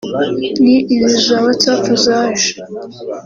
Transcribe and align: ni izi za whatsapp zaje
ni 0.63 0.75
izi 0.95 1.17
za 1.25 1.37
whatsapp 1.43 1.85
zaje 2.05 2.49